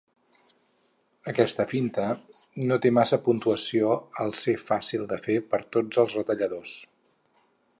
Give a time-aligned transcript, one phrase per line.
[1.31, 2.05] Aquesta finta
[2.71, 3.93] no té massa puntuació
[4.25, 6.75] al ser fàcil de fer per tots els retalladors.